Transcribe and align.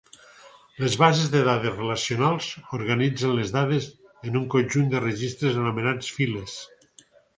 Les 0.83 0.95
bases 1.01 1.27
de 1.33 1.41
dades 1.47 1.75
relacionals 1.81 2.47
organitzen 2.77 3.35
les 3.41 3.53
dades 3.57 3.91
en 4.31 4.41
un 4.41 4.49
conjunt 4.55 4.89
de 4.95 5.03
registres 5.05 5.61
anomenats 5.65 6.11
files. 6.17 6.57